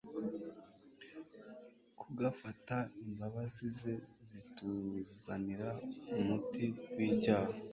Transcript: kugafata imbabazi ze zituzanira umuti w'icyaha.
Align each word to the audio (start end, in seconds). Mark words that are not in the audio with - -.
kugafata 1.99 2.77
imbabazi 3.03 3.65
ze 3.77 3.93
zituzanira 4.27 5.69
umuti 6.17 6.65
w'icyaha. 6.95 7.51